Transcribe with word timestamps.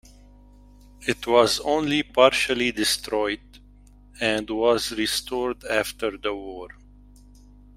It 1.01 1.27
was 1.27 1.59
only 1.59 2.01
partially 2.01 2.71
destroyed, 2.71 3.59
and 4.19 4.49
was 4.49 4.93
restored 4.93 5.63
after 5.65 6.17
the 6.17 6.33
war. 6.33 6.69